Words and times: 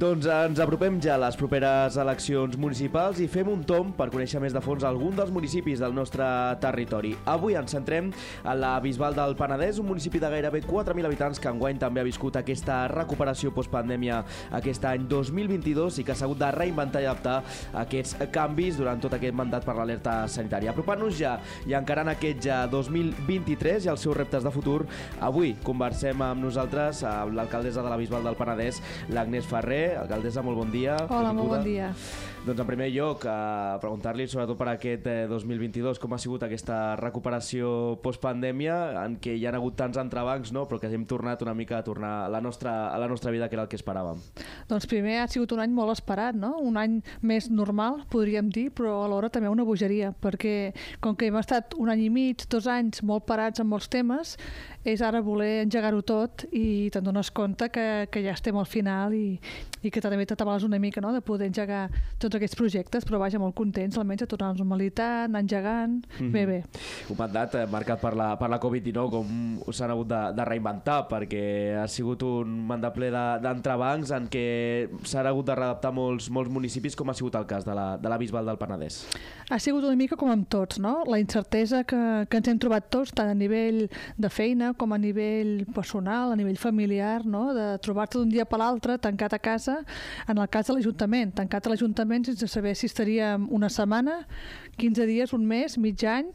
Doncs 0.00 0.24
ens 0.32 0.56
apropem 0.64 0.94
ja 1.04 1.18
a 1.18 1.20
les 1.20 1.36
properes 1.36 1.98
eleccions 2.00 2.54
municipals 2.56 3.18
i 3.20 3.26
fem 3.28 3.50
un 3.52 3.60
tom 3.68 3.90
per 3.92 4.06
conèixer 4.08 4.40
més 4.40 4.54
de 4.56 4.60
fons 4.64 4.80
algun 4.88 5.12
dels 5.12 5.28
municipis 5.28 5.82
del 5.82 5.92
nostre 5.92 6.24
territori. 6.62 7.10
Avui 7.28 7.52
ens 7.60 7.74
centrem 7.76 8.08
a 8.40 8.54
la 8.56 8.70
Bisbal 8.80 9.12
del 9.18 9.36
Penedès, 9.36 9.76
un 9.82 9.90
municipi 9.90 10.16
de 10.22 10.30
gairebé 10.32 10.62
4.000 10.64 11.04
habitants 11.04 11.36
que 11.36 11.50
enguany 11.52 11.76
també 11.82 12.00
ha 12.00 12.06
viscut 12.06 12.38
aquesta 12.40 12.78
recuperació 12.88 13.52
postpandèmia 13.52 14.22
aquest 14.56 14.86
any 14.88 15.04
2022 15.10 16.00
i 16.00 16.06
que 16.08 16.16
s'ha 16.16 16.24
hagut 16.30 16.40
de 16.40 16.48
reinventar 16.56 17.04
i 17.04 17.10
adaptar 17.10 17.36
aquests 17.82 18.16
canvis 18.32 18.80
durant 18.80 19.04
tot 19.04 19.18
aquest 19.18 19.36
mandat 19.36 19.68
per 19.68 19.76
l'alerta 19.76 20.16
sanitària. 20.32 20.72
Apropant-nos 20.72 21.20
ja 21.20 21.34
i 21.68 21.76
encarant 21.76 22.14
aquest 22.14 22.40
ja 22.48 22.62
2023 22.72 23.84
i 23.84 23.92
els 23.92 24.08
seus 24.08 24.16
reptes 24.16 24.48
de 24.48 24.56
futur, 24.56 24.78
avui 25.20 25.52
conversem 25.60 26.24
amb 26.24 26.48
nosaltres, 26.48 27.04
amb 27.04 27.36
l'alcaldessa 27.36 27.84
de 27.84 27.92
la 27.92 28.00
Bisbal 28.00 28.24
del 28.24 28.40
Penedès, 28.40 28.80
l'Agnès 29.12 29.52
Ferrer, 29.52 29.89
alcaldessa, 29.98 30.42
molt 30.42 30.58
bon 30.58 30.70
dia. 30.72 30.96
Hola, 31.08 31.32
molt 31.32 31.56
bon 31.56 31.64
dia. 31.64 31.90
Doncs 32.40 32.62
en 32.62 32.64
primer 32.66 32.86
lloc, 32.88 33.26
eh, 33.28 33.78
preguntar-li 33.82 34.24
sobretot 34.24 34.56
per 34.56 34.70
aquest 34.72 35.06
eh, 35.12 35.26
2022 35.28 35.98
com 36.00 36.14
ha 36.16 36.18
sigut 36.18 36.46
aquesta 36.46 36.96
recuperació 36.96 37.98
postpandèmia 38.00 38.76
en 39.02 39.18
què 39.20 39.34
hi 39.36 39.44
ha 39.44 39.52
hagut 39.58 39.76
tants 39.76 40.00
entrebancs, 40.00 40.48
no? 40.56 40.64
però 40.64 40.80
que 40.80 40.88
hem 40.88 41.04
tornat 41.04 41.42
una 41.44 41.52
mica 41.54 41.76
a 41.76 41.84
tornar 41.84 42.14
a 42.24 42.30
la 42.32 42.40
nostra, 42.40 42.88
a 42.88 42.96
la 42.98 43.08
nostra 43.12 43.30
vida, 43.30 43.50
que 43.50 43.58
era 43.58 43.66
el 43.66 43.68
que 43.68 43.76
esperàvem. 43.76 44.22
Doncs 44.72 44.88
primer 44.88 45.18
ha 45.20 45.28
sigut 45.28 45.52
un 45.52 45.60
any 45.60 45.74
molt 45.76 45.92
esperat, 45.92 46.34
no? 46.34 46.54
un 46.64 46.80
any 46.80 47.02
més 47.20 47.50
normal, 47.52 48.06
podríem 48.08 48.48
dir, 48.48 48.70
però 48.72 49.02
alhora 49.04 49.28
també 49.28 49.52
una 49.52 49.68
bogeria, 49.68 50.14
perquè 50.16 50.72
com 51.04 51.18
que 51.20 51.28
hem 51.28 51.36
estat 51.36 51.76
un 51.76 51.92
any 51.92 52.06
i 52.06 52.10
mig, 52.14 52.48
dos 52.48 52.70
anys 52.72 53.04
molt 53.04 53.28
parats 53.28 53.60
en 53.60 53.68
molts 53.68 53.92
temes, 53.92 54.38
és 54.88 55.02
ara 55.04 55.20
voler 55.20 55.60
engegar-ho 55.66 56.00
tot 56.00 56.46
i 56.56 56.88
te'n 56.88 57.04
dones 57.04 57.28
compte 57.36 57.68
que, 57.68 58.08
que 58.08 58.24
ja 58.24 58.32
estem 58.32 58.56
al 58.56 58.68
final 58.68 59.12
i, 59.12 59.36
i 59.82 59.90
que 59.90 60.02
també 60.02 60.26
t'atabales 60.26 60.64
una 60.66 60.78
mica 60.78 61.00
no? 61.00 61.12
de 61.12 61.20
poder 61.24 61.48
engegar 61.50 61.88
tots 62.20 62.36
aquests 62.36 62.56
projectes, 62.58 63.06
però 63.06 63.20
vaja, 63.22 63.40
molt 63.40 63.54
contents, 63.56 63.98
almenys 63.98 64.26
a 64.26 64.30
tornar 64.30 64.50
a 64.50 64.54
la 64.54 64.60
normalitat, 64.60 65.28
anar 65.28 65.42
engegant, 65.44 66.04
mm 66.06 66.26
-hmm. 66.26 66.32
bé, 66.32 66.46
bé. 66.46 66.64
Un 67.08 67.16
mandat 67.18 67.54
eh, 67.54 67.66
marcat 67.66 68.00
per 68.00 68.14
la, 68.14 68.36
per 68.38 68.48
la 68.50 68.60
Covid-19, 68.60 69.10
com 69.10 69.72
s'han 69.72 69.90
hagut 69.90 70.08
de, 70.08 70.22
de 70.36 70.44
reinventar, 70.44 71.08
perquè 71.08 71.76
ha 71.82 71.88
sigut 71.88 72.22
un 72.22 72.66
mandat 72.66 72.94
ple 72.94 73.10
d'entrebancs 73.10 74.08
de, 74.08 74.16
en 74.16 74.28
què 74.28 74.88
s'han 75.04 75.26
hagut 75.26 75.46
de 75.46 75.54
readaptar 75.54 75.92
molts, 75.92 76.30
molts 76.30 76.50
municipis, 76.50 76.96
com 76.96 77.08
ha 77.08 77.14
sigut 77.14 77.34
el 77.34 77.46
cas 77.46 77.64
de 77.64 77.74
la, 77.74 77.96
de 77.96 78.08
la 78.08 78.18
Bisbal 78.18 78.46
del 78.46 78.58
Penedès. 78.58 79.06
Ha 79.50 79.58
sigut 79.58 79.84
una 79.84 79.96
mica 79.96 80.16
com 80.16 80.30
amb 80.30 80.48
tots, 80.48 80.78
no? 80.78 81.02
La 81.06 81.18
incertesa 81.18 81.84
que, 81.84 82.26
que 82.28 82.36
ens 82.36 82.48
hem 82.48 82.58
trobat 82.58 82.88
tots, 82.90 83.12
tant 83.12 83.28
a 83.30 83.34
nivell 83.34 83.88
de 84.16 84.28
feina 84.28 84.72
com 84.74 84.92
a 84.92 84.98
nivell 84.98 85.64
personal, 85.74 86.32
a 86.32 86.36
nivell 86.38 86.58
familiar, 86.60 87.24
no? 87.26 87.50
de 87.54 87.66
trobar-te 87.84 88.18
d'un 88.18 88.30
dia 88.30 88.46
per 88.48 88.60
l'altre 88.62 88.96
tancat 89.02 89.34
a 89.36 89.40
casa, 89.42 89.69
en 90.28 90.38
el 90.38 90.48
cas 90.52 90.68
de 90.68 90.76
l'Ajuntament, 90.76 91.34
tancat 91.38 91.66
a 91.66 91.72
l'Ajuntament 91.72 92.28
sense 92.28 92.48
saber 92.50 92.76
si 92.78 92.88
estaríem 92.90 93.48
una 93.50 93.70
setmana, 93.72 94.20
15 94.78 95.08
dies, 95.08 95.34
un 95.36 95.46
mes, 95.48 95.78
mig 95.78 96.04
any 96.04 96.30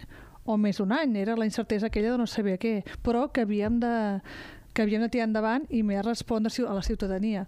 o 0.45 0.57
més 0.61 0.81
d'un 0.81 0.93
any. 0.93 1.15
Era 1.21 1.37
la 1.37 1.47
incertesa 1.47 1.89
aquella 1.89 2.13
de 2.13 2.21
no 2.21 2.27
saber 2.29 2.59
què, 2.61 2.75
però 3.03 3.27
que 3.33 3.45
havíem 3.45 3.79
de 3.83 3.95
que 4.75 4.83
havíem 4.83 5.05
de 5.05 5.07
tirar 5.07 5.29
endavant 5.29 5.63
i 5.71 5.85
més 5.87 6.03
respondre 6.03 6.51
a 6.67 6.73
la 6.75 6.83
ciutadania. 6.83 7.45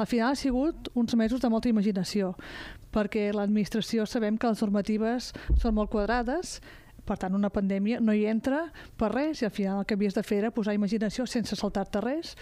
Al 0.00 0.08
final 0.08 0.32
ha 0.32 0.38
sigut 0.38 0.88
uns 0.96 1.12
mesos 1.14 1.42
de 1.42 1.50
molta 1.52 1.68
imaginació, 1.68 2.32
perquè 2.90 3.26
l'administració 3.36 4.06
sabem 4.08 4.38
que 4.40 4.48
les 4.48 4.62
normatives 4.64 5.34
són 5.60 5.76
molt 5.76 5.92
quadrades 5.92 6.56
per 7.10 7.16
tant, 7.18 7.34
una 7.34 7.50
pandèmia 7.50 7.98
no 7.98 8.14
hi 8.14 8.26
entra 8.30 8.66
per 9.00 9.10
res 9.10 9.40
i 9.42 9.46
al 9.48 9.54
final 9.54 9.80
el 9.80 9.86
que 9.88 9.96
havies 9.98 10.14
de 10.14 10.22
fer 10.22 10.40
era 10.44 10.52
posar 10.54 10.76
imaginació 10.76 11.26
sense 11.26 11.56
saltar-te 11.58 12.02
res, 12.04 12.36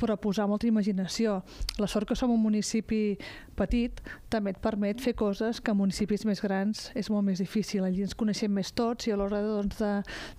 però 0.00 0.16
posar 0.20 0.48
molta 0.50 0.66
imaginació. 0.66 1.40
La 1.78 1.88
sort 1.90 2.08
que 2.08 2.16
som 2.18 2.32
un 2.34 2.42
municipi 2.42 3.16
petit 3.54 4.00
també 4.32 4.50
et 4.54 4.58
permet 4.62 5.00
fer 5.00 5.14
coses 5.14 5.60
que 5.62 5.70
en 5.70 5.78
municipis 5.78 6.24
més 6.26 6.40
grans 6.42 6.88
és 6.98 7.10
molt 7.12 7.24
més 7.26 7.38
difícil. 7.38 7.84
Allí 7.86 8.02
ens 8.02 8.16
coneixem 8.18 8.50
més 8.50 8.72
tots 8.74 9.06
i 9.08 9.14
a 9.14 9.18
l'hora 9.18 9.40
doncs, 9.44 9.78
de, 9.78 9.90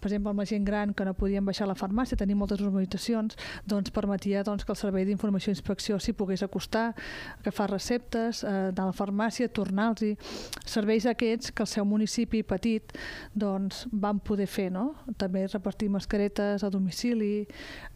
per 0.02 0.10
exemple, 0.10 0.34
amb 0.34 0.44
la 0.44 0.48
gent 0.50 0.66
gran 0.68 0.94
que 0.94 1.06
no 1.08 1.16
podien 1.18 1.46
baixar 1.48 1.66
a 1.68 1.72
la 1.72 1.78
farmàcia, 1.80 2.20
tenir 2.20 2.36
moltes 2.36 2.62
organitzacions, 2.62 3.38
doncs 3.66 3.94
permetia 3.96 4.44
doncs, 4.44 4.66
que 4.66 4.74
el 4.76 4.80
servei 4.80 5.08
d'informació 5.08 5.54
i 5.54 5.56
inspecció 5.56 6.00
s'hi 6.00 6.16
pogués 6.18 6.44
acostar, 6.44 6.90
agafar 7.40 7.70
receptes, 7.72 8.44
eh, 8.44 8.72
a 8.76 8.86
la 8.86 8.96
farmàcia, 8.96 9.48
tornar-los-hi. 9.48 10.16
Serveis 10.66 11.08
aquests 11.08 11.54
que 11.56 11.64
el 11.64 11.72
seu 11.72 11.88
municipi 11.88 12.44
petit 12.44 12.96
doncs, 13.34 13.86
van 13.92 14.20
poder 14.20 14.48
fer, 14.52 14.68
no? 14.74 14.92
També 15.18 15.46
repartir 15.48 15.90
mascaretes 15.94 16.64
a 16.64 16.72
domicili, 16.74 17.48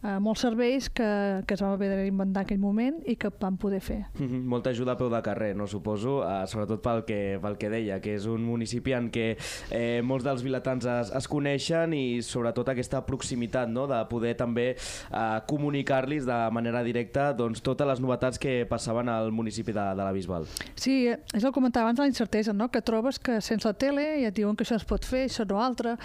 eh, 0.02 0.18
molts 0.18 0.46
serveis 0.46 0.88
que, 0.88 1.10
que 1.50 1.54
es 1.54 1.62
van 1.64 1.72
haver 1.74 1.88
d'inventar 1.98 2.44
en 2.44 2.46
aquell 2.46 2.60
moment 2.62 3.00
i 3.10 3.16
que 3.18 3.28
van 3.40 3.56
poder 3.58 3.80
fer. 3.82 4.04
Mm 4.14 4.26
-hmm. 4.26 4.42
Molta 4.52 4.70
ajuda 4.70 4.92
a 4.92 4.96
peu 4.96 5.10
de 5.10 5.20
carrer, 5.20 5.56
no 5.56 5.66
suposo, 5.66 6.22
eh, 6.22 6.46
sobretot 6.46 6.80
pel 6.80 7.04
que, 7.04 7.40
pel 7.42 7.56
que 7.58 7.68
deia, 7.68 8.00
que 8.00 8.14
és 8.14 8.26
un 8.26 8.44
municipi 8.44 8.92
en 8.92 9.10
què 9.10 9.36
eh, 9.70 10.00
molts 10.02 10.24
dels 10.24 10.42
vilatans 10.44 10.84
es, 10.84 11.10
es 11.10 11.26
coneixen 11.26 11.92
i 11.92 12.22
sobretot 12.22 12.68
aquesta 12.68 13.04
proximitat 13.04 13.68
no? 13.68 13.88
de 13.88 14.06
poder 14.08 14.36
també 14.36 14.76
eh, 14.76 15.40
comunicar-los 15.46 16.24
de 16.24 16.50
manera 16.52 16.84
directa 16.84 17.32
doncs, 17.32 17.62
totes 17.62 17.86
les 17.86 18.00
novetats 18.00 18.38
que 18.38 18.64
passaven 18.66 19.08
al 19.08 19.32
municipi 19.32 19.72
de, 19.72 19.80
de 19.80 20.04
la 20.04 20.12
Bisbal. 20.12 20.46
Sí, 20.76 21.08
és 21.08 21.42
el 21.44 21.50
que 21.50 21.52
comentava 21.52 21.86
abans, 21.86 21.98
la 21.98 22.06
incertesa, 22.06 22.52
no? 22.52 22.68
que 22.68 22.80
trobes 22.80 23.18
que 23.18 23.40
sense 23.40 23.66
la 23.66 23.74
tele 23.74 24.22
ja 24.22 24.28
et 24.28 24.36
diuen 24.36 24.54
que 24.54 24.62
això 24.62 24.76
es 24.76 24.84
pot 24.84 25.04
fer, 25.04 25.24
això 25.24 25.44
no 25.44 25.60
altre, 25.60 25.96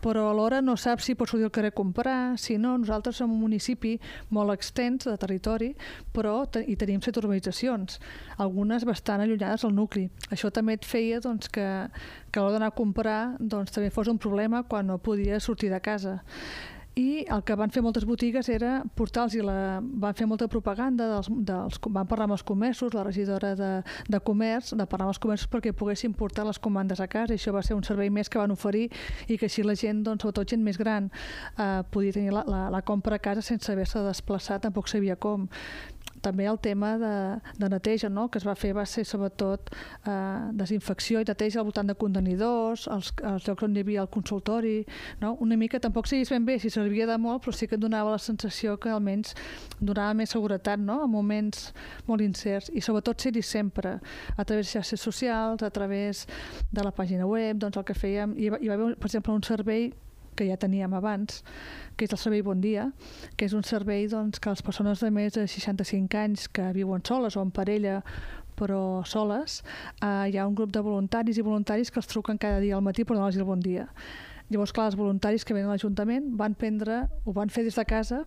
però 0.00 0.30
alhora 0.30 0.60
no 0.64 0.76
saps 0.80 1.04
si 1.04 1.14
pots 1.14 1.34
sortir 1.34 1.46
al 1.46 1.52
carrer 1.54 1.72
a 1.72 1.76
comprar, 1.76 2.38
si 2.38 2.56
no, 2.58 2.76
nosaltres 2.78 3.18
som 3.20 3.32
un 3.32 3.40
municipi 3.42 3.98
molt 4.30 4.54
extens 4.54 5.06
de 5.08 5.16
territori, 5.20 5.72
però 6.14 6.46
te 6.50 6.64
hi 6.64 6.76
tenim 6.80 7.02
set 7.04 7.18
urbanitzacions, 7.20 8.00
algunes 8.42 8.86
bastant 8.88 9.22
allunyades 9.22 9.66
al 9.66 9.74
nucli. 9.76 10.08
Això 10.30 10.50
també 10.50 10.78
et 10.78 10.88
feia 10.88 11.20
doncs, 11.20 11.50
que, 11.52 11.66
que 12.30 12.40
l'hora 12.40 12.56
d'anar 12.56 12.72
a 12.72 12.76
comprar 12.76 13.20
doncs, 13.38 13.74
també 13.74 13.92
fos 13.92 14.08
un 14.08 14.20
problema 14.22 14.64
quan 14.64 14.88
no 14.88 14.98
podies 14.98 15.44
sortir 15.44 15.70
de 15.72 15.80
casa 15.84 16.20
i 16.94 17.24
el 17.32 17.40
que 17.48 17.54
van 17.56 17.70
fer 17.72 17.80
moltes 17.84 18.04
botigues 18.04 18.48
era 18.52 18.82
portar-los 18.98 19.36
i 19.38 19.42
la, 19.44 19.80
van 19.80 20.16
fer 20.16 20.26
molta 20.28 20.48
propaganda 20.52 21.06
dels, 21.08 21.30
dels, 21.32 21.80
van 21.88 22.08
parlar 22.08 22.26
amb 22.28 22.36
els 22.36 22.44
comerços 22.44 22.92
la 22.92 23.04
regidora 23.06 23.54
de, 23.56 23.70
de 24.12 24.20
comerç 24.20 24.74
de 24.76 24.84
parlar 24.84 25.08
amb 25.08 25.14
els 25.14 25.22
comerços 25.22 25.48
perquè 25.48 25.72
poguessin 25.72 26.12
portar 26.12 26.44
les 26.44 26.60
comandes 26.60 27.00
a 27.00 27.08
casa. 27.08 27.32
I 27.32 27.40
això 27.40 27.54
va 27.56 27.64
ser 27.64 27.78
un 27.78 27.84
servei 27.86 28.12
més 28.12 28.28
que 28.28 28.40
van 28.40 28.52
oferir 28.52 28.90
i 29.28 29.38
que 29.38 29.48
així 29.48 29.64
la 29.64 29.76
gent, 29.78 30.02
doncs, 30.04 30.26
sobretot 30.26 30.52
gent 30.52 30.64
més 30.64 30.76
gran 30.80 31.08
eh, 31.56 31.80
podia 31.90 32.18
tenir 32.18 32.36
la, 32.36 32.44
la, 32.48 32.66
la 32.72 32.82
compra 32.84 33.16
a 33.16 33.24
casa 33.24 33.42
sense 33.42 33.72
haver-se 33.72 34.04
desplaçat, 34.04 34.66
tampoc 34.66 34.92
sabia 34.92 35.16
com 35.16 35.48
també 36.22 36.46
el 36.48 36.58
tema 36.62 36.94
de, 36.98 37.14
de 37.58 37.68
neteja 37.68 38.08
no? 38.08 38.28
que 38.30 38.38
es 38.40 38.46
va 38.46 38.54
fer 38.58 38.72
va 38.76 38.84
ser 38.86 39.04
sobretot 39.08 39.72
eh, 39.72 40.50
desinfecció 40.58 41.20
i 41.20 41.28
neteja 41.28 41.60
al 41.60 41.66
voltant 41.68 41.90
de 41.90 41.96
contenidors, 41.98 42.86
els, 42.92 43.12
els 43.26 43.48
llocs 43.48 43.66
on 43.66 43.76
hi 43.76 43.82
havia 43.84 44.04
el 44.04 44.10
consultori, 44.12 44.76
no? 45.20 45.34
una 45.44 45.58
mica 45.58 45.80
tampoc 45.82 46.08
seguís 46.10 46.32
ben 46.32 46.46
bé 46.46 46.58
si 46.62 46.70
servia 46.70 47.06
de 47.10 47.18
molt, 47.18 47.42
però 47.44 47.56
sí 47.56 47.68
que 47.68 47.76
et 47.78 47.82
donava 47.82 48.14
la 48.14 48.22
sensació 48.22 48.76
que 48.80 48.92
almenys 48.92 49.34
donava 49.80 50.14
més 50.18 50.32
seguretat 50.34 50.80
no? 50.80 51.02
en 51.04 51.12
moments 51.12 51.70
molt 52.06 52.24
incerts 52.24 52.70
i 52.72 52.84
sobretot 52.84 53.20
ser-hi 53.20 53.42
sempre 53.42 53.98
a 54.36 54.44
través 54.44 54.66
de 54.66 54.78
xarxes 54.78 55.00
socials, 55.00 55.62
a 55.62 55.70
través 55.70 56.26
de 56.70 56.86
la 56.86 56.94
pàgina 56.94 57.26
web, 57.26 57.58
doncs 57.58 57.78
el 57.78 57.86
que 57.88 57.98
fèiem, 57.98 58.36
hi 58.38 58.52
va, 58.52 58.62
hi 58.62 58.70
va 58.70 58.78
haver, 58.78 58.94
per 58.96 59.10
exemple, 59.10 59.34
un 59.34 59.44
servei 59.46 59.90
que 60.36 60.46
ja 60.48 60.56
teníem 60.56 60.94
abans, 60.94 61.42
que 61.96 62.06
és 62.06 62.12
el 62.12 62.20
servei 62.20 62.42
Bon 62.42 62.60
Dia, 62.60 62.90
que 63.36 63.46
és 63.48 63.54
un 63.56 63.64
servei 63.64 64.06
doncs, 64.08 64.40
que 64.40 64.52
les 64.52 64.62
persones 64.62 65.00
de 65.00 65.10
més 65.10 65.36
de 65.36 65.46
65 65.46 66.18
anys 66.18 66.48
que 66.48 66.72
viuen 66.76 67.04
soles 67.04 67.36
o 67.36 67.44
en 67.44 67.52
parella 67.54 68.00
però 68.58 69.02
soles, 69.08 69.62
eh, 70.02 70.30
hi 70.30 70.36
ha 70.36 70.46
un 70.46 70.54
grup 70.54 70.72
de 70.72 70.82
voluntaris 70.84 71.38
i 71.38 71.44
voluntaris 71.44 71.90
que 71.90 71.98
els 72.00 72.10
truquen 72.10 72.38
cada 72.38 72.60
dia 72.60 72.76
al 72.76 72.84
matí 72.84 73.04
per 73.04 73.16
donar-los 73.16 73.40
el 73.40 73.48
bon 73.48 73.60
dia. 73.60 73.88
Llavors, 74.50 74.72
clar, 74.72 74.90
els 74.90 74.98
voluntaris 74.98 75.44
que 75.44 75.54
venen 75.54 75.70
a 75.70 75.76
l'Ajuntament 75.76 76.34
van 76.36 76.54
prendre, 76.54 77.06
ho 77.24 77.32
van 77.32 77.48
fer 77.48 77.64
des 77.64 77.78
de 77.78 77.84
casa, 77.88 78.24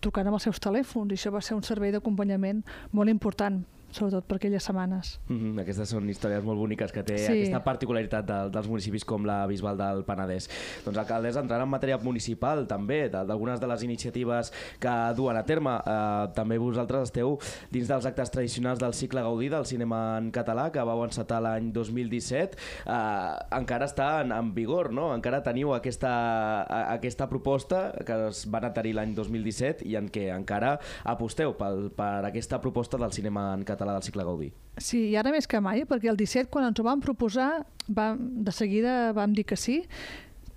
trucant 0.00 0.26
amb 0.26 0.38
els 0.38 0.48
seus 0.48 0.60
telèfons, 0.60 1.12
i 1.12 1.18
això 1.18 1.30
va 1.30 1.42
ser 1.44 1.58
un 1.58 1.62
servei 1.62 1.92
d'acompanyament 1.92 2.64
molt 2.96 3.12
important 3.12 3.60
sobretot 3.90 4.24
per 4.26 4.36
aquelles 4.38 4.62
setmanes. 4.64 5.18
Mm 5.28 5.36
-hmm, 5.36 5.60
aquestes 5.62 5.88
són 5.88 6.08
històries 6.08 6.44
molt 6.44 6.58
boniques 6.58 6.92
que 6.92 7.02
té 7.02 7.18
sí. 7.18 7.32
aquesta 7.32 7.62
particularitat 7.64 8.24
de, 8.26 8.38
dels 8.50 8.68
municipis 8.68 9.04
com 9.04 9.24
la 9.26 9.46
Bisbal 9.46 9.76
del 9.76 10.04
Penedès. 10.04 10.48
Doncs 10.84 10.98
alcaldessa, 10.98 11.40
entrant 11.40 11.62
en 11.62 11.68
matèria 11.68 11.98
municipal 11.98 12.66
també, 12.66 13.08
d'algunes 13.08 13.60
de 13.60 13.66
les 13.66 13.82
iniciatives 13.82 14.52
que 14.78 14.94
duen 15.16 15.36
a 15.36 15.44
terme, 15.44 15.74
eh, 15.86 16.28
també 16.34 16.58
vosaltres 16.58 17.02
esteu 17.02 17.38
dins 17.70 17.88
dels 17.88 18.06
actes 18.06 18.30
tradicionals 18.30 18.78
del 18.78 18.94
cicle 18.94 19.22
Gaudí 19.22 19.48
del 19.48 19.66
cinema 19.66 20.18
en 20.18 20.30
català 20.30 20.70
que 20.70 20.82
vau 20.82 21.04
encetar 21.04 21.40
l'any 21.42 21.72
2017, 21.72 22.56
eh, 22.86 23.34
encara 23.50 23.86
està 23.86 24.20
en, 24.22 24.32
en 24.32 24.54
vigor, 24.54 24.92
no? 24.92 25.14
Encara 25.14 25.42
teniu 25.42 25.74
aquesta, 25.74 26.62
aquesta 26.94 27.28
proposta 27.28 27.92
que 28.06 28.28
es 28.28 28.46
van 28.50 28.64
aterir 28.64 28.94
l'any 28.94 29.14
2017 29.14 29.84
i 29.84 29.96
en 29.96 30.08
què 30.08 30.30
encara 30.34 30.78
aposteu 31.04 31.56
per, 31.56 31.90
per 31.96 32.24
aquesta 32.24 32.60
proposta 32.60 32.96
del 32.96 33.12
cinema 33.12 33.54
en 33.54 33.64
català 33.64 33.79
català 33.80 33.96
del 33.96 34.06
cicle 34.06 34.26
Gaudí. 34.28 34.50
Sí, 34.80 35.10
i 35.10 35.16
ara 35.20 35.32
més 35.32 35.48
que 35.50 35.60
mai, 35.60 35.84
perquè 35.88 36.12
el 36.12 36.18
17, 36.20 36.48
quan 36.52 36.68
ens 36.68 36.80
ho 36.80 36.86
vam 36.86 37.00
proposar, 37.04 37.64
vam, 37.88 38.20
de 38.44 38.52
seguida 38.52 39.14
vam 39.16 39.32
dir 39.36 39.44
que 39.48 39.58
sí, 39.58 39.80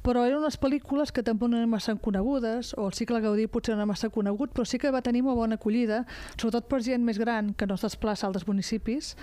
però 0.03 0.25
eren 0.27 0.41
unes 0.41 0.59
pel·lícules 0.59 1.13
que 1.15 1.23
tampoc 1.23 1.49
no 1.49 1.57
eren 1.59 1.71
massa 1.71 1.95
conegudes, 1.95 2.73
o 2.75 2.89
el 2.89 2.95
cicle 2.97 3.21
Gaudí 3.23 3.47
potser 3.47 3.73
no 3.73 3.81
era 3.83 3.89
massa 3.89 4.11
conegut, 4.11 4.51
però 4.51 4.67
sí 4.67 4.79
que 4.79 4.91
va 4.91 5.01
tenir 5.01 5.23
molt 5.23 5.39
bona 5.39 5.55
acollida, 5.59 6.03
sobretot 6.35 6.67
per 6.71 6.81
gent 6.83 7.03
més 7.07 7.19
gran 7.19 7.53
que 7.55 7.67
no 7.67 7.79
es 7.79 7.85
desplaça 7.87 8.27
a 8.27 8.31
altres 8.31 8.47
municipis, 8.47 9.13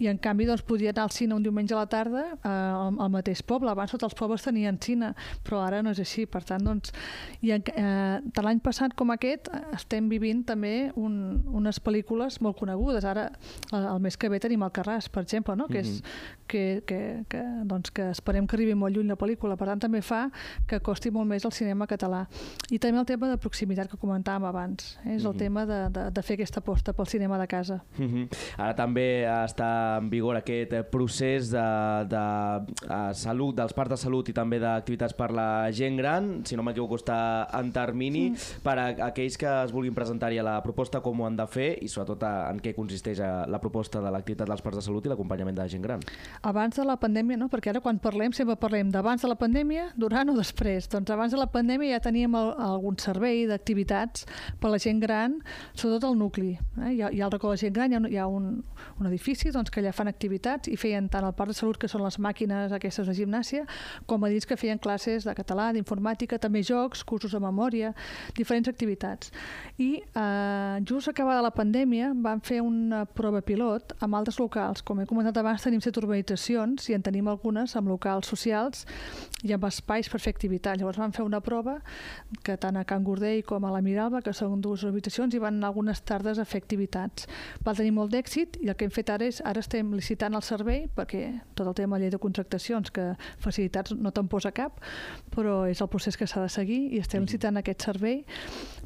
i 0.00 0.08
en 0.08 0.18
canvi 0.18 0.46
doncs, 0.48 0.64
podia 0.64 0.94
anar 0.94 1.04
al 1.04 1.12
cine 1.12 1.36
un 1.36 1.44
diumenge 1.44 1.74
a 1.76 1.82
la 1.82 1.88
tarda 1.92 2.22
eh, 2.32 2.48
al, 2.48 2.96
al 2.96 3.10
mateix 3.12 3.42
poble. 3.44 3.68
Abans 3.70 3.92
tots 3.92 4.06
els 4.08 4.16
pobles 4.16 4.42
tenien 4.42 4.78
cine, 4.80 5.12
però 5.44 5.60
ara 5.66 5.82
no 5.84 5.92
és 5.92 6.00
així. 6.00 6.24
Per 6.30 6.40
tant, 6.48 6.64
doncs, 6.64 6.94
i 7.44 7.52
en, 7.52 7.64
eh, 7.76 8.18
de 8.24 8.44
l'any 8.44 8.62
passat 8.64 8.96
com 8.96 9.12
aquest 9.12 9.50
estem 9.76 10.08
vivint 10.08 10.42
també 10.48 10.90
un, 10.96 11.14
unes 11.60 11.80
pel·lícules 11.84 12.40
molt 12.40 12.56
conegudes. 12.60 13.04
Ara, 13.04 13.28
el, 13.74 13.88
el 13.92 14.00
mes 14.00 14.16
que 14.16 14.30
ve 14.32 14.40
tenim 14.40 14.64
el 14.64 14.72
Carràs, 14.72 15.10
per 15.12 15.24
exemple, 15.26 15.56
no? 15.58 15.68
que, 15.68 15.82
és, 15.84 16.00
mhm. 16.00 16.40
que, 16.48 16.64
que, 16.88 17.00
que, 17.28 17.44
doncs, 17.68 17.92
que 17.92 18.08
esperem 18.14 18.48
que 18.48 18.56
arribi 18.56 18.78
molt 18.78 18.96
lluny 18.96 19.12
la 19.12 19.18
pel·lícula. 19.20 19.58
Per 19.60 19.68
tant, 19.68 19.84
també 19.84 20.00
fa 20.06 20.22
que 20.70 20.80
costi 20.80 21.12
molt 21.12 21.28
més 21.28 21.44
el 21.44 21.52
cinema 21.52 21.88
català. 21.90 22.24
I 22.72 22.80
també 22.80 23.02
el 23.02 23.08
tema 23.08 23.28
de 23.28 23.36
proximitat 23.40 23.92
que 23.92 24.00
comentàvem 24.00 24.48
abans. 24.48 24.96
Eh? 25.04 25.16
És 25.16 25.24
el 25.24 25.32
mm 25.32 25.34
-hmm. 25.34 25.38
tema 25.38 25.66
de, 25.66 25.80
de, 25.90 26.10
de 26.10 26.22
fer 26.22 26.40
aquesta 26.40 26.60
aposta 26.64 26.92
pel 26.96 27.06
cinema 27.06 27.38
de 27.38 27.46
casa. 27.46 27.82
Mm 27.98 28.08
-hmm. 28.08 28.28
Ara 28.56 28.74
també 28.74 29.26
està 29.26 29.89
en 29.98 30.10
vigor 30.12 30.38
aquest 30.38 30.72
eh, 30.76 30.82
procés 30.84 31.50
de, 31.50 31.64
de, 32.10 32.24
de 32.76 32.86
eh, 32.86 33.14
salut, 33.14 33.54
dels 33.56 33.74
parts 33.76 33.94
de 33.94 33.98
salut 34.00 34.28
i 34.30 34.34
també 34.36 34.60
d'activitats 34.62 35.16
per 35.18 35.30
la 35.36 35.70
gent 35.74 35.98
gran, 36.00 36.30
si 36.46 36.58
no 36.58 36.64
m'equivoco 36.66 36.98
està 37.00 37.20
en 37.58 37.72
termini, 37.74 38.30
sí. 38.36 38.60
per 38.64 38.76
a 38.78 38.86
aquells 39.10 39.38
que 39.40 39.50
es 39.64 39.74
vulguin 39.74 39.96
presentar-hi 39.96 40.40
a 40.40 40.46
la 40.46 40.56
proposta 40.64 41.02
com 41.04 41.20
ho 41.20 41.28
han 41.28 41.38
de 41.38 41.46
fer 41.50 41.70
i 41.82 41.88
sobretot 41.90 42.26
en 42.28 42.60
què 42.62 42.74
consisteix 42.76 43.22
a, 43.24 43.30
la 43.50 43.60
proposta 43.62 44.02
de 44.02 44.12
l'activitat 44.12 44.48
dels 44.50 44.64
parts 44.64 44.80
de 44.80 44.84
salut 44.86 45.06
i 45.06 45.12
l'acompanyament 45.12 45.56
de 45.56 45.64
la 45.64 45.72
gent 45.72 45.84
gran. 45.84 46.04
Abans 46.46 46.76
de 46.76 46.86
la 46.86 46.96
pandèmia, 47.00 47.38
no? 47.40 47.50
perquè 47.52 47.72
ara 47.74 47.82
quan 47.84 48.00
parlem 48.02 48.34
sempre 48.36 48.58
parlem 48.60 48.90
d'abans 48.92 49.22
de 49.22 49.30
la 49.30 49.38
pandèmia, 49.40 49.90
durant 49.96 50.32
o 50.32 50.36
després. 50.36 50.88
Doncs 50.90 51.10
abans 51.14 51.34
de 51.34 51.40
la 51.40 51.48
pandèmia 51.50 51.96
ja 51.96 52.04
teníem 52.04 52.34
el, 52.38 52.52
algun 52.60 52.98
servei 53.00 53.44
d'activitats 53.50 54.26
per 54.60 54.70
a 54.70 54.74
la 54.74 54.80
gent 54.82 55.00
gran, 55.02 55.38
sobretot 55.74 56.10
al 56.10 56.18
nucli. 56.18 56.54
Eh? 56.80 56.90
Hi, 56.90 57.02
ha, 57.02 57.10
hi 57.10 57.22
ha 57.22 57.28
el 57.28 57.34
racó 57.34 57.50
de 57.50 57.58
la 57.58 57.62
gent 57.64 57.76
gran, 57.76 57.92
hi 57.92 57.98
ha, 57.98 58.02
un, 58.02 58.10
hi 58.10 58.18
ha 58.20 58.26
un, 58.28 58.50
un 58.98 59.10
edifici 59.10 59.52
doncs, 59.54 59.72
que 59.72 59.79
allà 59.80 59.92
fan 59.96 60.10
activitats 60.10 60.70
i 60.70 60.76
feien 60.80 61.08
tant 61.10 61.26
el 61.26 61.34
parc 61.36 61.52
de 61.52 61.58
salut, 61.58 61.78
que 61.80 61.88
són 61.90 62.04
les 62.04 62.18
màquines 62.22 62.72
aquestes 62.76 63.08
de 63.08 63.14
gimnàsia, 63.16 63.66
com 64.06 64.24
a 64.24 64.30
dins 64.32 64.46
que 64.46 64.58
feien 64.60 64.78
classes 64.78 65.26
de 65.26 65.34
català, 65.36 65.70
d'informàtica, 65.74 66.38
també 66.38 66.62
jocs, 66.66 67.04
cursos 67.04 67.32
de 67.34 67.40
memòria, 67.42 67.92
diferents 68.36 68.68
activitats. 68.70 69.32
I 69.78 69.90
eh, 70.00 70.76
just 70.88 71.10
acabada 71.10 71.42
la 71.44 71.52
pandèmia 71.54 72.12
vam 72.14 72.40
fer 72.44 72.60
una 72.64 73.04
prova 73.06 73.40
pilot 73.44 73.94
amb 74.00 74.18
altres 74.18 74.38
locals. 74.40 74.84
Com 74.86 75.00
he 75.00 75.08
comentat 75.08 75.38
abans, 75.40 75.64
tenim 75.64 75.82
set 75.84 75.98
urbanitzacions 76.00 76.88
i 76.90 76.96
en 76.96 77.04
tenim 77.04 77.28
algunes 77.30 77.76
amb 77.78 77.90
locals 77.92 78.30
socials 78.30 78.86
i 79.46 79.54
amb 79.56 79.64
espais 79.68 80.08
per 80.10 80.20
fer 80.20 80.34
activitats. 80.34 80.80
Llavors 80.80 81.00
vam 81.00 81.14
fer 81.16 81.24
una 81.24 81.40
prova 81.44 81.78
que 82.44 82.56
tant 82.60 82.76
a 82.76 82.84
Can 82.84 83.04
Gordell 83.04 83.42
com 83.46 83.64
a 83.64 83.72
la 83.72 83.82
Miralba, 83.84 84.22
que 84.24 84.34
són 84.36 84.60
dues 84.60 84.84
urbanitzacions, 84.84 85.34
i 85.34 85.42
van 85.42 85.56
anar 85.56 85.70
algunes 85.70 86.02
tardes 86.06 86.38
a 86.38 86.46
fer 86.48 86.62
activitats. 86.62 87.28
Va 87.64 87.74
tenir 87.76 87.94
molt 87.96 88.12
d'èxit 88.14 88.60
i 88.60 88.70
el 88.70 88.76
que 88.76 88.88
hem 88.88 88.94
fet 88.94 89.12
ara 89.12 89.28
és, 89.28 89.40
ara 89.46 89.59
estem 89.60 89.92
licitant 89.96 90.34
el 90.36 90.44
servei, 90.46 90.86
perquè 90.96 91.22
tot 91.54 91.68
el 91.68 91.76
tema 91.78 91.98
de 91.98 92.04
llei 92.06 92.14
de 92.14 92.20
contractacions, 92.22 92.90
que 92.90 93.12
facilitats 93.42 93.94
no 93.96 94.12
te'n 94.14 94.28
posa 94.30 94.52
cap, 94.56 94.80
però 95.34 95.62
és 95.70 95.80
el 95.80 95.90
procés 95.92 96.18
que 96.18 96.28
s'ha 96.28 96.42
de 96.44 96.50
seguir 96.52 96.80
i 96.90 97.00
estem 97.00 97.24
licitant 97.28 97.60
aquest 97.60 97.86
servei 97.86 98.24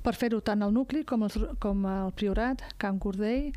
per 0.04 0.14
fer-ho 0.18 0.42
tant 0.44 0.62
al 0.62 0.74
nucli 0.74 1.04
com, 1.08 1.24
el, 1.24 1.48
com 1.62 1.86
el 1.88 2.12
Priorat, 2.18 2.62
Camp 2.78 3.00
Cordell 3.00 3.52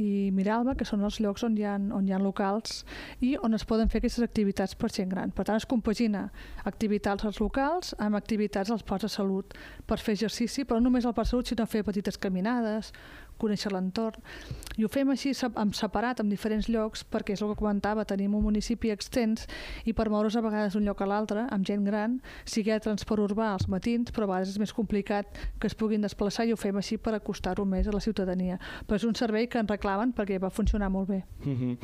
i 0.00 0.30
Miralba, 0.34 0.74
que 0.78 0.86
són 0.88 1.04
els 1.04 1.20
llocs 1.20 1.44
on 1.46 1.56
hi, 1.58 1.66
ha, 1.68 1.76
on 1.76 2.08
hi 2.08 2.14
ha 2.16 2.20
locals 2.22 2.82
i 3.20 3.34
on 3.44 3.56
es 3.58 3.66
poden 3.68 3.92
fer 3.92 4.00
aquestes 4.00 4.24
activitats 4.24 4.76
per 4.80 4.90
gent 4.94 5.10
gran. 5.12 5.34
Per 5.36 5.44
tant, 5.46 5.60
es 5.60 5.68
compagina 5.68 6.26
activitats 6.68 7.26
als 7.28 7.40
locals 7.42 7.94
amb 7.98 8.16
activitats 8.18 8.72
als 8.72 8.86
parcs 8.86 9.08
de 9.08 9.12
salut 9.12 9.56
per 9.86 10.00
fer 10.00 10.16
exercici, 10.16 10.64
però 10.64 10.80
no 10.80 10.88
només 10.88 11.06
al 11.06 11.16
parc 11.16 11.28
de 11.28 11.34
salut, 11.34 11.50
sinó 11.50 11.66
fer 11.68 11.84
petites 11.86 12.18
caminades, 12.20 12.94
conèixer 13.40 13.72
l'entorn. 13.72 14.20
I 14.76 14.84
ho 14.84 14.90
fem 14.92 15.10
així 15.12 15.32
amb 15.48 15.76
separat 15.76 16.20
en 16.22 16.30
diferents 16.32 16.68
llocs 16.70 17.02
perquè 17.08 17.34
és 17.34 17.42
el 17.42 17.52
que 17.52 17.60
comentava, 17.62 18.04
tenim 18.08 18.34
un 18.36 18.44
municipi 18.44 18.92
extens 18.92 19.46
i 19.88 19.94
per 19.96 20.08
moure's 20.12 20.36
a 20.36 20.44
vegades 20.44 20.76
d'un 20.76 20.86
lloc 20.86 21.00
a 21.00 21.08
l'altre 21.08 21.46
amb 21.48 21.66
gent 21.66 21.86
gran, 21.88 22.18
sigui 22.44 22.74
de 22.74 22.80
transport 22.84 23.24
urbà 23.24 23.52
als 23.54 23.68
matins, 23.72 24.12
però 24.12 24.28
a 24.28 24.32
vegades 24.34 24.54
és 24.54 24.60
més 24.62 24.74
complicat 24.76 25.40
que 25.60 25.70
es 25.70 25.76
puguin 25.76 26.04
desplaçar 26.04 26.46
i 26.46 26.54
ho 26.54 26.60
fem 26.60 26.76
així 26.80 27.00
per 27.00 27.14
acostar-ho 27.16 27.64
més 27.64 27.88
a 27.88 27.96
la 27.96 28.02
ciutadania. 28.04 28.60
Però 28.86 29.00
és 29.00 29.08
un 29.08 29.16
servei 29.18 29.48
que 29.48 29.60
ens 29.60 29.72
reclamen 29.90 30.14
perquè 30.14 30.38
va 30.40 30.50
funcionar 30.50 30.90
molt 30.90 31.08
bé. 31.08 31.22
Uh 31.44 31.52
-huh. 31.52 31.76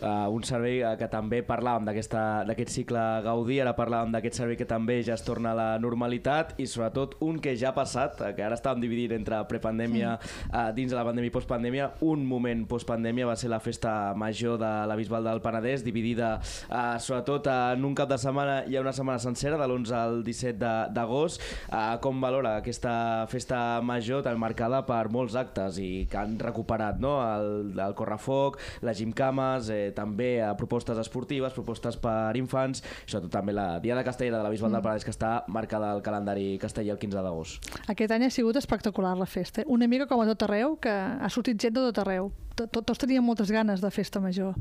uh, 0.00 0.34
un 0.34 0.42
servei 0.42 0.82
uh, 0.82 0.96
que 0.96 1.08
també 1.08 1.42
parlàvem 1.42 1.84
d'aquest 1.84 2.70
cicle 2.70 3.22
Gaudí, 3.22 3.60
ara 3.60 3.74
parlàvem 3.76 4.12
d'aquest 4.12 4.34
servei 4.34 4.56
que 4.56 4.64
també 4.64 5.02
ja 5.02 5.14
es 5.14 5.22
torna 5.22 5.52
a 5.52 5.54
la 5.54 5.78
normalitat 5.78 6.54
i 6.58 6.66
sobretot 6.66 7.16
un 7.20 7.38
que 7.38 7.56
ja 7.56 7.68
ha 7.68 7.74
passat, 7.74 8.20
uh, 8.20 8.34
que 8.34 8.42
ara 8.42 8.54
estàvem 8.54 8.80
dividint 8.80 9.12
entre 9.12 9.44
prepandèmia 9.48 10.18
sí. 10.20 10.28
uh, 10.52 10.72
dins 10.74 10.90
de 10.90 10.96
la 10.96 11.04
pandèmia 11.04 11.28
i 11.28 11.30
postpandèmia, 11.30 11.90
un 12.00 12.26
moment 12.26 12.66
postpandèmia 12.66 13.26
va 13.26 13.36
ser 13.36 13.48
la 13.48 13.60
festa 13.60 14.14
major 14.14 14.58
de 14.58 14.86
la 14.86 14.96
Bisbal 14.96 15.24
del 15.24 15.40
Penedès, 15.40 15.84
dividida 15.84 16.40
eh, 16.70 16.98
sobretot 16.98 17.46
en 17.46 17.84
un 17.84 17.94
cap 17.94 18.08
de 18.08 18.18
setmana 18.18 18.64
i 18.66 18.78
una 18.78 18.92
setmana 18.92 19.18
sencera, 19.18 19.56
de 19.56 19.66
l'11 19.66 19.92
al 19.92 20.24
17 20.24 20.92
d'agost. 20.94 21.40
Eh, 21.70 21.98
com 22.00 22.20
valora 22.20 22.56
aquesta 22.56 23.26
festa 23.28 23.80
major 23.82 24.22
tan 24.22 24.38
marcada 24.38 24.82
per 24.86 25.08
molts 25.12 25.36
actes 25.38 25.78
i 25.82 26.06
que 26.10 26.18
han 26.18 26.38
recuperat 26.40 27.00
no? 27.02 27.16
el, 27.20 27.51
el 27.60 27.94
correfoc, 27.98 28.58
les 28.82 28.98
gimcames, 28.98 29.70
eh, 29.72 29.92
també 29.96 30.34
a 30.42 30.52
propostes 30.58 30.98
esportives, 30.98 31.54
propostes 31.56 31.98
per 32.00 32.34
infants, 32.40 32.82
i 32.82 33.10
sobretot 33.10 33.32
també 33.32 33.54
la 33.56 33.80
Diada 33.82 34.04
Castellera 34.06 34.38
de 34.40 34.46
la 34.46 34.52
Bisbal 34.52 34.70
mm. 34.70 34.78
del 34.78 34.86
Penedès 34.86 35.08
que 35.08 35.14
està 35.14 35.32
marcada 35.52 35.92
al 35.92 36.02
calendari 36.04 36.56
castellà 36.62 36.96
el 36.96 37.02
15 37.02 37.22
d'agost. 37.22 37.72
Aquest 37.92 38.14
any 38.14 38.26
ha 38.26 38.32
sigut 38.32 38.56
espectacular 38.60 39.16
la 39.18 39.26
festa. 39.26 39.66
Una 39.66 39.88
mica 39.88 40.08
com 40.10 40.22
a 40.22 40.28
tot 40.28 40.46
arreu, 40.48 40.78
que 40.82 40.92
ha 40.92 41.30
sortit 41.30 41.60
gent 41.60 41.76
de 41.76 41.84
tot 41.90 42.02
arreu. 42.04 42.32
Tots 42.56 43.00
teníem 43.00 43.24
moltes 43.24 43.50
ganes 43.50 43.80
de 43.80 43.90
festa 43.90 44.20
major. 44.20 44.54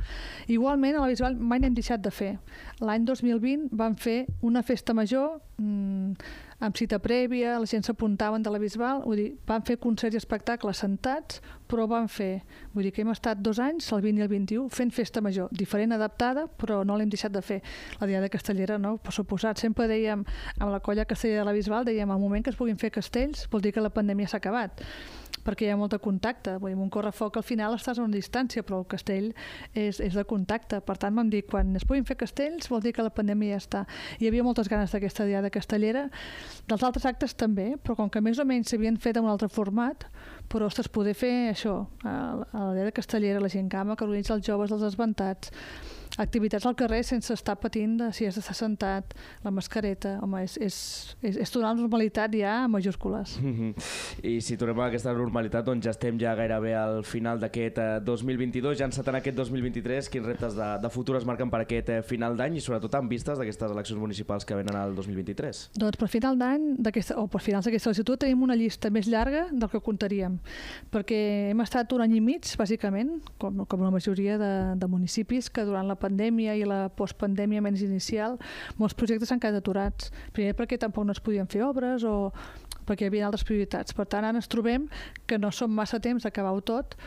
Igualment, 0.47 0.95
a 0.95 1.03
la 1.03 1.11
Bisbal 1.11 1.35
mai 1.35 1.59
n'hem 1.59 1.75
deixat 1.75 2.01
de 2.03 2.11
fer. 2.11 2.35
L'any 2.79 3.05
2020 3.07 3.69
vam 3.77 3.97
fer 3.99 4.25
una 4.41 4.63
festa 4.63 4.95
major 4.97 5.39
mmm, 5.61 6.15
amb 6.61 6.77
cita 6.77 6.99
prèvia, 7.01 7.55
la 7.59 7.65
gent 7.65 7.83
s'apuntaven 7.85 8.43
de 8.45 8.51
la 8.53 8.59
Bisbal, 8.61 9.01
vull 9.05 9.17
dir, 9.17 9.29
vam 9.49 9.63
fer 9.65 9.79
concerts 9.81 10.13
i 10.13 10.19
espectacles 10.21 10.81
sentats, 10.83 11.39
però 11.69 11.88
vam 11.89 12.05
fer, 12.11 12.43
vull 12.75 12.85
dir 12.85 12.91
que 12.93 13.01
hem 13.01 13.09
estat 13.13 13.41
dos 13.41 13.57
anys, 13.63 13.89
el 13.95 14.03
20 14.05 14.21
i 14.21 14.25
el 14.27 14.29
21, 14.29 14.67
fent 14.69 14.94
festa 14.94 15.23
major, 15.25 15.49
diferent, 15.57 15.95
adaptada, 15.97 16.45
però 16.61 16.83
no 16.85 16.99
l'hem 16.99 17.09
deixat 17.09 17.33
de 17.33 17.41
fer. 17.41 17.61
La 18.01 18.09
Diada 18.09 18.29
Castellera, 18.29 18.77
no? 18.77 18.97
Per 19.01 19.13
suposat, 19.15 19.57
sempre 19.61 19.89
dèiem, 19.89 20.21
amb 20.59 20.69
la 20.69 20.83
colla 20.85 21.07
castellera 21.09 21.41
de 21.41 21.49
la 21.49 21.57
Bisbal, 21.57 21.87
dèiem, 21.89 22.13
al 22.13 22.21
moment 22.21 22.45
que 22.45 22.53
es 22.53 22.59
puguin 22.59 22.77
fer 22.77 22.94
castells, 22.94 23.47
vol 23.49 23.65
dir 23.65 23.73
que 23.73 23.81
la 23.81 23.94
pandèmia 23.94 24.29
s'ha 24.29 24.37
acabat 24.37 24.85
perquè 25.45 25.68
hi 25.68 25.72
ha 25.74 25.78
molt 25.80 25.94
de 25.95 26.00
contacte. 26.04 26.57
Vull 26.62 26.74
dir, 26.74 26.80
un 26.81 26.92
correfoc 26.94 27.38
al 27.39 27.45
final 27.45 27.75
estàs 27.75 28.00
a 28.00 28.06
una 28.06 28.16
distància, 28.16 28.63
però 28.68 28.81
el 28.81 28.88
castell 28.92 29.31
és, 29.73 30.00
és 30.00 30.18
de 30.18 30.26
contacte. 30.28 30.81
Per 30.85 30.97
tant, 31.02 31.16
vam 31.18 31.30
dir, 31.31 31.44
quan 31.50 31.76
es 31.80 31.85
puguin 31.88 32.06
fer 32.07 32.18
castells 32.19 32.69
vol 32.71 32.83
dir 32.83 32.94
que 32.95 33.06
la 33.06 33.14
pandèmia 33.14 33.56
ja 33.56 33.61
està. 33.64 33.85
Hi 34.19 34.30
havia 34.30 34.45
moltes 34.45 34.69
ganes 34.71 34.94
d'aquesta 34.94 35.28
diada 35.30 35.54
castellera. 35.54 36.07
Dels 36.69 36.83
altres 36.83 37.07
actes 37.09 37.35
també, 37.38 37.73
però 37.81 37.97
com 38.00 38.11
que 38.11 38.21
més 38.21 38.40
o 38.40 38.45
menys 38.47 38.71
s'havien 38.71 39.00
fet 39.02 39.18
en 39.18 39.28
un 39.28 39.33
altre 39.33 39.50
format, 39.52 40.06
però, 40.52 40.68
ostres, 40.68 40.90
poder 40.92 41.16
fer 41.16 41.33
això, 41.52 41.85
a, 42.04 42.14
la 42.52 42.73
diada 42.76 42.92
castellera, 42.95 43.42
la 43.42 43.52
gent 43.52 43.69
cama, 43.71 43.95
que 43.95 44.06
organitza 44.07 44.35
els 44.35 44.45
joves 44.45 44.71
dels 44.73 44.83
esventats, 44.83 45.54
activitats 46.18 46.65
al 46.65 46.75
carrer 46.75 47.03
sense 47.07 47.33
estar 47.33 47.56
patint 47.61 47.97
de 47.99 48.09
si 48.15 48.25
has 48.27 48.35
d'estar 48.35 48.56
sentat, 48.57 49.13
la 49.45 49.51
mascareta, 49.53 50.18
home, 50.23 50.44
és, 50.44 50.57
és, 50.61 50.77
és, 51.21 51.37
és 51.45 51.53
tornar 51.53 51.71
a 51.71 51.75
la 51.75 51.81
normalitat 51.81 52.33
ja 52.35 52.63
a 52.63 52.68
majúscules. 52.68 53.37
Mm 53.41 53.53
-hmm. 53.53 53.91
I 54.23 54.41
si 54.41 54.57
tornem 54.57 54.80
a 54.80 54.87
aquesta 54.87 55.13
normalitat, 55.13 55.65
doncs 55.65 55.85
ja 55.85 55.91
estem 55.91 56.19
ja 56.19 56.35
gairebé 56.35 56.75
al 56.75 57.03
final 57.03 57.39
d'aquest 57.39 57.77
eh, 57.77 57.99
2022, 58.03 58.77
ja 58.77 58.85
encetant 58.85 59.15
aquest 59.15 59.37
2023, 59.37 60.09
quins 60.09 60.25
reptes 60.25 60.56
de, 60.56 60.69
de 60.81 60.89
futur 60.89 61.15
es 61.18 61.25
marquen 61.25 61.49
per 61.49 61.61
aquest 61.61 61.89
eh, 61.89 62.01
final 62.01 62.35
d'any 62.37 62.56
i 62.56 62.61
sobretot 62.61 62.95
amb 62.95 63.09
vistes 63.09 63.37
d'aquestes 63.37 63.71
eleccions 63.71 64.01
municipals 64.01 64.45
que 64.45 64.56
venen 64.56 64.75
al 64.75 64.95
2023? 64.95 65.71
Doncs 65.77 65.97
per 65.97 66.07
final 66.07 66.37
d'any, 66.37 66.77
o 67.15 67.27
per 67.27 67.41
finals 67.41 67.65
d'aquesta 67.65 67.89
legislatura, 67.89 68.18
tenim 68.18 68.44
una 68.44 68.56
llista 68.56 68.89
més 68.89 69.07
llarga 69.07 69.47
del 69.51 69.69
que 69.69 69.80
comptaríem, 69.80 70.39
perquè 70.91 71.51
hem 71.51 71.61
estat 71.61 71.91
un 71.94 72.01
any 72.01 72.15
i 72.18 72.21
mig, 72.21 72.44
bàsicament, 72.57 73.21
com, 73.37 73.65
com 73.65 73.81
la 73.81 73.91
majoria 73.91 74.37
de, 74.37 74.75
de 74.75 74.87
municipis, 74.87 75.49
que 75.49 75.65
durant 75.68 75.87
la 75.87 75.95
pandèmia 76.01 76.57
i 76.57 76.65
la 76.67 76.83
postpandèmia 76.97 77.63
menys 77.63 77.85
inicial, 77.85 78.37
molts 78.81 78.97
projectes 78.97 79.31
s'han 79.31 79.41
quedat 79.41 79.61
aturats. 79.61 80.11
Primer 80.35 80.57
perquè 80.57 80.79
tampoc 80.81 81.07
no 81.07 81.15
es 81.15 81.23
podien 81.23 81.49
fer 81.51 81.63
obres 81.67 82.05
o 82.07 82.31
perquè 82.87 83.05
hi 83.05 83.11
havia 83.11 83.27
altres 83.29 83.45
prioritats. 83.47 83.95
Per 83.95 84.07
tant, 84.09 84.25
ara 84.25 84.37
ens 84.37 84.49
trobem 84.51 84.87
que 85.29 85.39
no 85.39 85.51
som 85.53 85.71
massa 85.71 86.01
temps 86.03 86.25
d'acabar-ho 86.25 86.63
tot, 86.65 86.97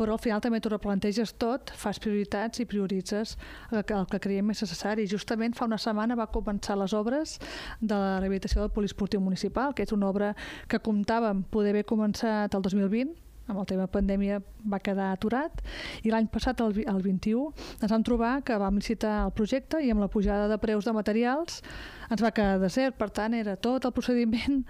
però 0.00 0.14
al 0.16 0.22
final 0.22 0.40
també 0.40 0.62
t'ho 0.62 0.70
replanteges 0.72 1.34
tot, 1.36 1.72
fas 1.76 1.98
prioritats 2.00 2.62
i 2.62 2.64
prioritzes 2.64 3.34
el 3.68 3.82
que, 3.84 3.96
el 3.96 4.06
que 4.08 4.20
creiem 4.22 4.46
més 4.48 4.62
necessari. 4.64 5.04
Justament 5.10 5.56
fa 5.58 5.66
una 5.68 5.76
setmana 5.82 6.16
va 6.16 6.30
començar 6.32 6.78
les 6.80 6.94
obres 6.96 7.36
de 7.80 7.92
la 7.92 8.20
rehabilitació 8.22 8.62
del 8.62 8.72
poliesportiu 8.72 9.20
municipal, 9.20 9.74
que 9.74 9.84
és 9.84 9.92
una 9.92 10.08
obra 10.08 10.32
que 10.68 10.80
comptàvem 10.80 11.42
poder 11.52 11.74
haver 11.74 11.84
començat 11.90 12.56
el 12.56 12.64
2020, 12.64 13.12
amb 13.50 13.62
el 13.62 13.68
tema 13.68 13.88
pandèmia 13.90 14.40
va 14.70 14.80
quedar 14.82 15.10
aturat, 15.14 15.62
i 16.06 16.12
l'any 16.12 16.30
passat, 16.32 16.60
el, 16.64 16.82
el 16.86 17.02
21, 17.04 17.50
ens 17.80 17.92
vam 17.92 18.06
trobar 18.06 18.32
que 18.46 18.58
vam 18.60 18.78
licitar 18.80 19.24
el 19.26 19.34
projecte 19.36 19.82
i 19.82 19.90
amb 19.92 20.04
la 20.04 20.10
pujada 20.12 20.48
de 20.50 20.58
preus 20.62 20.86
de 20.88 20.94
materials 20.96 21.60
ens 22.10 22.22
va 22.22 22.32
quedar 22.34 22.58
desert, 22.62 22.96
per 22.98 23.10
tant 23.14 23.34
era 23.38 23.54
tot 23.56 23.86
el 23.86 23.94
procediment 23.94 24.64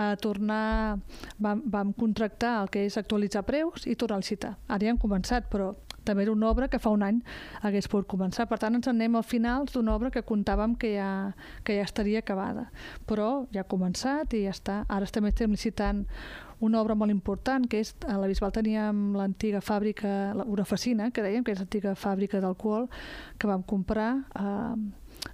a 0.00 0.14
tornar, 0.22 0.98
vam, 1.38 1.62
vam 1.70 1.92
contractar 1.94 2.56
el 2.64 2.70
que 2.72 2.84
és 2.86 2.98
actualitzar 2.98 3.44
preus 3.46 3.86
i 3.86 3.96
tornar 3.98 4.18
a 4.18 4.24
licitar. 4.24 4.56
Ara 4.68 4.86
ja 4.86 4.94
hem 4.94 5.00
començat, 5.00 5.46
però 5.50 5.72
també 6.04 6.24
era 6.24 6.32
una 6.32 6.48
obra 6.50 6.68
que 6.68 6.78
fa 6.78 6.92
un 6.94 7.02
any 7.06 7.20
hagués 7.62 7.88
pogut 7.88 8.08
començar. 8.10 8.46
Per 8.50 8.58
tant, 8.58 8.76
ens 8.78 8.88
anem 8.90 9.16
al 9.16 9.26
final 9.26 9.66
d'una 9.70 9.94
obra 9.94 10.10
que 10.10 10.24
comptàvem 10.26 10.76
que 10.80 10.94
ja, 10.96 11.10
que 11.64 11.76
ja 11.78 11.86
estaria 11.86 12.22
acabada. 12.24 12.70
Però 13.06 13.46
ja 13.54 13.64
ha 13.64 13.70
començat 13.70 14.34
i 14.34 14.44
ja 14.46 14.54
està. 14.54 14.84
Ara 14.88 15.08
també 15.10 15.34
estem 15.34 15.50
licitant 15.50 16.06
una 16.60 16.80
obra 16.82 16.94
molt 16.94 17.10
important, 17.10 17.64
que 17.66 17.80
és, 17.80 17.94
a 18.04 18.18
la 18.20 18.28
Bisbal 18.28 18.52
teníem 18.52 19.14
l'antiga 19.16 19.62
fàbrica, 19.64 20.34
una 20.44 20.62
oficina, 20.62 21.08
que 21.10 21.24
dèiem 21.24 21.44
que 21.44 21.54
és 21.54 21.60
l'antiga 21.62 21.94
fàbrica 21.96 22.40
d'alcohol, 22.42 22.86
que 23.40 23.48
vam 23.48 23.64
comprar 23.64 24.10
eh, 24.36 24.74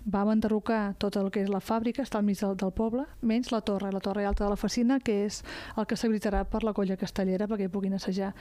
vam 0.05 0.31
enderrocar 0.31 0.95
tot 1.02 1.16
el 1.19 1.31
que 1.35 1.43
és 1.43 1.50
la 1.50 1.61
fàbrica, 1.61 2.05
està 2.07 2.21
al 2.21 2.26
mig 2.26 2.38
del, 2.40 2.55
del 2.59 2.73
poble, 2.75 3.05
menys 3.26 3.50
la 3.52 3.61
torre, 3.66 3.90
la 3.93 4.00
torre 4.00 4.25
alta 4.26 4.45
de 4.45 4.50
la 4.50 4.59
Facina, 4.59 4.99
que 5.00 5.25
és 5.26 5.43
el 5.76 5.87
que 5.87 5.99
s'habilitarà 5.99 6.45
per 6.50 6.62
la 6.64 6.73
colla 6.76 6.97
castellera 6.97 7.49
perquè 7.50 7.69
puguin 7.73 7.97
assajar. 7.99 8.33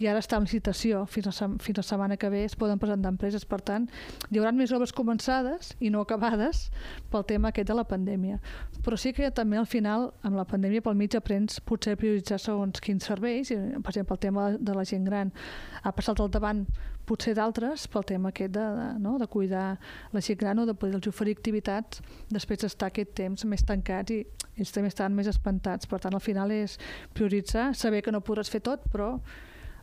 I 0.00 0.08
ara 0.10 0.22
està 0.22 0.38
en 0.40 0.48
licitació, 0.48 1.04
fins 1.06 1.28
a, 1.30 1.48
fins 1.60 1.80
a 1.80 1.84
setmana 1.86 2.16
que 2.20 2.30
ve 2.32 2.44
es 2.44 2.56
poden 2.56 2.80
presentar 2.80 3.12
empreses, 3.12 3.44
per 3.44 3.60
tant, 3.60 3.88
hi 4.30 4.40
haurà 4.40 4.52
més 4.56 4.72
obres 4.76 4.94
començades 4.96 5.74
i 5.80 5.90
no 5.92 6.04
acabades 6.04 6.68
pel 7.12 7.26
tema 7.28 7.50
aquest 7.50 7.68
de 7.68 7.76
la 7.76 7.86
pandèmia. 7.88 8.40
Però 8.84 8.96
sí 8.96 9.12
que 9.16 9.30
també 9.30 9.60
al 9.60 9.68
final, 9.68 10.10
amb 10.24 10.40
la 10.40 10.46
pandèmia 10.48 10.84
pel 10.84 10.96
mig 10.96 11.16
aprens 11.16 11.60
potser 11.60 11.96
prioritzar 12.00 12.40
segons 12.40 12.80
quins 12.80 13.04
serveis, 13.04 13.52
per 13.52 13.92
exemple, 13.92 14.16
el 14.16 14.24
tema 14.24 14.48
de 14.56 14.76
la 14.76 14.86
gent 14.88 15.04
gran 15.04 15.32
ha 15.82 15.92
passat 15.92 16.20
al 16.20 16.30
davant 16.32 16.64
potser 17.10 17.34
d'altres 17.34 17.88
pel 17.90 18.06
tema 18.06 18.30
aquest 18.30 18.54
de, 18.54 18.66
de, 18.78 18.86
no? 19.02 19.16
de 19.18 19.26
cuidar 19.30 19.66
la 20.14 20.22
gent 20.22 20.38
gran 20.38 20.62
o 20.62 20.66
de 20.68 20.76
poder-los 20.78 21.10
oferir 21.10 21.34
activitats 21.36 22.02
després 22.30 22.62
d'estar 22.62 22.90
aquest 22.90 23.14
temps 23.18 23.46
més 23.50 23.66
tancats 23.66 24.14
i 24.14 24.22
ells 24.60 24.74
també 24.74 24.90
estan 24.92 25.14
més 25.16 25.30
espantats. 25.30 25.88
Per 25.90 26.00
tant, 26.02 26.14
al 26.14 26.24
final 26.24 26.52
és 26.54 26.78
prioritzar, 27.16 27.70
saber 27.74 28.04
que 28.04 28.14
no 28.14 28.22
podràs 28.24 28.52
fer 28.52 28.62
tot, 28.66 28.86
però 28.92 29.14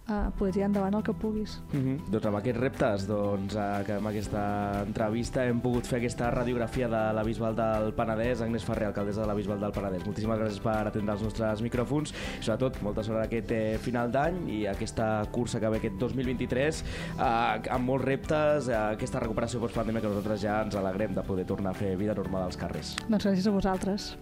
uh, 0.10 0.32
poder 0.38 0.54
tirar 0.54 0.70
endavant 0.72 0.96
el 0.98 1.04
que 1.04 1.14
puguis. 1.14 1.62
Mm 1.72 1.80
-hmm. 1.80 2.12
Doncs 2.12 2.26
amb 2.26 2.38
aquests 2.38 2.60
reptes, 2.60 3.08
doncs, 3.08 3.56
uh, 3.56 3.84
que 3.86 3.94
amb 3.94 4.08
aquesta 4.08 4.84
entrevista 4.86 5.46
hem 5.46 5.60
pogut 5.62 5.86
fer 5.86 5.98
aquesta 6.00 6.32
radiografia 6.32 6.88
de 6.88 7.14
la 7.14 7.24
Bisbal 7.24 7.56
del 7.56 7.94
Penedès, 7.94 8.42
Agnès 8.42 8.64
Ferrer, 8.64 8.88
alcaldessa 8.88 9.22
de 9.22 9.28
la 9.28 9.34
Bisbal 9.34 9.60
del 9.60 9.72
Penedès. 9.72 10.06
Moltíssimes 10.06 10.40
gràcies 10.40 10.60
per 10.60 10.88
atendre 10.88 11.14
els 11.14 11.22
nostres 11.22 11.62
micròfons 11.62 12.14
i 12.40 12.44
sobretot 12.44 12.82
molta 12.82 13.04
sort 13.04 13.24
aquest 13.24 13.52
eh, 13.52 13.78
final 13.78 14.12
d'any 14.12 14.50
i 14.50 14.68
aquesta 14.68 15.26
cursa 15.32 15.60
que 15.60 15.70
ve 15.70 15.78
aquest 15.78 15.96
2023 16.00 16.84
uh, 17.18 17.74
amb 17.76 17.86
molts 17.86 18.06
reptes, 18.06 18.68
uh, 18.68 18.92
aquesta 18.94 19.20
recuperació 19.20 19.60
post-pandèmia 19.60 20.02
que 20.02 20.08
nosaltres 20.08 20.42
ja 20.42 20.62
ens 20.64 20.76
alegrem 20.76 21.14
de 21.14 21.24
poder 21.24 21.46
tornar 21.46 21.72
a 21.72 21.74
fer 21.74 21.96
vida 21.96 22.14
normal 22.14 22.44
als 22.44 22.58
carrers. 22.58 22.96
Doncs 23.08 23.26
gràcies 23.26 23.48
a 23.48 23.52
vosaltres. 23.52 24.18